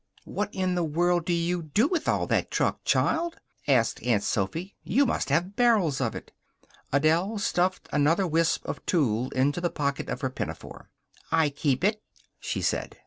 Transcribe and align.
"What 0.25 0.49
in 0.51 0.73
the 0.73 0.83
world 0.83 1.25
do 1.25 1.33
you 1.33 1.61
do 1.61 1.87
with 1.87 2.07
all 2.07 2.25
that 2.25 2.49
truck, 2.49 2.83
child?" 2.83 3.37
asked 3.67 4.01
Aunt 4.01 4.23
Sophy. 4.23 4.73
"You 4.83 5.05
must 5.05 5.29
have 5.29 5.55
barrels 5.55 6.01
of 6.01 6.15
it." 6.15 6.31
Adele 6.91 7.37
stuffed 7.37 7.87
another 7.93 8.25
wisp 8.25 8.65
of 8.65 8.83
tulle 8.87 9.29
into 9.35 9.61
the 9.61 9.69
pocket 9.69 10.09
of 10.09 10.21
her 10.21 10.31
pinafore. 10.31 10.89
"I 11.31 11.49
keep 11.51 11.83
it," 11.83 12.01
she 12.39 12.63
said. 12.63 12.97